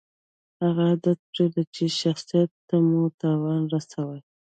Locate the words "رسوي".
3.73-4.19